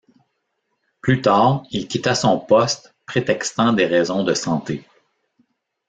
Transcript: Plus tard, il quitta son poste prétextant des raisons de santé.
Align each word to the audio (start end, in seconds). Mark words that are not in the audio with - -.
Plus 1.03 1.21
tard, 1.21 1.61
il 1.69 1.87
quitta 1.87 2.15
son 2.15 2.39
poste 2.39 2.95
prétextant 3.05 3.71
des 3.71 3.85
raisons 3.85 4.23
de 4.23 4.33
santé. 4.33 4.83